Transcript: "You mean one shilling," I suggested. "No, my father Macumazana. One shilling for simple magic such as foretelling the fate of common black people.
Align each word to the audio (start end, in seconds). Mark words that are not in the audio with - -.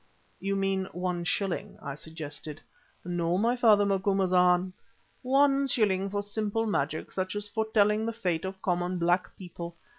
"You 0.39 0.55
mean 0.55 0.85
one 0.93 1.23
shilling," 1.23 1.77
I 1.79 1.93
suggested. 1.93 2.59
"No, 3.05 3.37
my 3.37 3.55
father 3.55 3.85
Macumazana. 3.85 4.71
One 5.21 5.67
shilling 5.67 6.09
for 6.09 6.23
simple 6.23 6.65
magic 6.65 7.11
such 7.11 7.35
as 7.35 7.47
foretelling 7.47 8.07
the 8.07 8.11
fate 8.13 8.43
of 8.43 8.59
common 8.63 8.97
black 8.97 9.29
people. 9.37 9.75